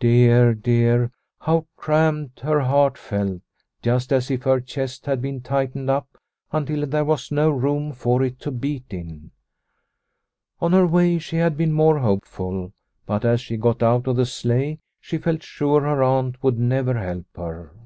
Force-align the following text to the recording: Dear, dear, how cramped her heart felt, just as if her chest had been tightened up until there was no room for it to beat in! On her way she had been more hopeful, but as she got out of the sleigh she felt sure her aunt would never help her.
Dear, 0.00 0.52
dear, 0.52 1.12
how 1.42 1.68
cramped 1.76 2.40
her 2.40 2.58
heart 2.62 2.98
felt, 2.98 3.40
just 3.82 4.12
as 4.12 4.28
if 4.28 4.42
her 4.42 4.60
chest 4.60 5.06
had 5.06 5.22
been 5.22 5.42
tightened 5.42 5.88
up 5.88 6.18
until 6.50 6.84
there 6.86 7.04
was 7.04 7.30
no 7.30 7.50
room 7.52 7.92
for 7.92 8.24
it 8.24 8.40
to 8.40 8.50
beat 8.50 8.86
in! 8.92 9.30
On 10.58 10.72
her 10.72 10.88
way 10.88 11.20
she 11.20 11.36
had 11.36 11.56
been 11.56 11.72
more 11.72 12.00
hopeful, 12.00 12.72
but 13.06 13.24
as 13.24 13.40
she 13.40 13.56
got 13.56 13.80
out 13.80 14.08
of 14.08 14.16
the 14.16 14.26
sleigh 14.26 14.80
she 15.00 15.18
felt 15.18 15.44
sure 15.44 15.82
her 15.82 16.02
aunt 16.02 16.42
would 16.42 16.58
never 16.58 16.94
help 16.98 17.26
her. 17.36 17.76